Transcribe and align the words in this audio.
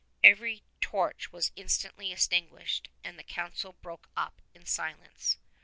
Every 0.23 0.63
torch 0.79 1.31
was 1.31 1.51
instantly 1.55 2.11
extinguished, 2.11 2.89
and 3.03 3.19
the 3.19 3.23
Council 3.23 3.73
broke 3.83 4.09
up 4.17 4.41
in 4.51 4.65
silence. 4.65 5.37